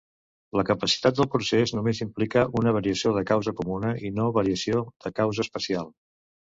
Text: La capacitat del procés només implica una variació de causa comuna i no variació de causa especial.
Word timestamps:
La 0.59 0.63
capacitat 0.69 1.19
del 1.19 1.29
procés 1.35 1.75
només 1.75 2.01
implica 2.07 2.47
una 2.63 2.75
variació 2.79 3.13
de 3.21 3.25
causa 3.35 3.55
comuna 3.63 3.95
i 4.11 4.15
no 4.19 4.29
variació 4.43 4.85
de 5.07 5.17
causa 5.23 5.49
especial. 5.51 5.97